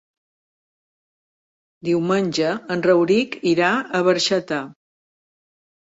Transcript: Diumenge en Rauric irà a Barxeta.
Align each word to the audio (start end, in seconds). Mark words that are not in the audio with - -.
Diumenge 1.91 2.55
en 2.77 2.83
Rauric 2.91 3.39
irà 3.55 3.71
a 4.01 4.05
Barxeta. 4.13 4.63